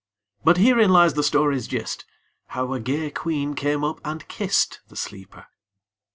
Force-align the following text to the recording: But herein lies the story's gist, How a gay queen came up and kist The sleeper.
But 0.43 0.57
herein 0.57 0.89
lies 0.89 1.13
the 1.13 1.21
story's 1.21 1.67
gist, 1.67 2.05
How 2.47 2.73
a 2.73 2.79
gay 2.79 3.11
queen 3.11 3.53
came 3.53 3.83
up 3.83 4.01
and 4.03 4.27
kist 4.27 4.79
The 4.87 4.95
sleeper. 4.95 5.45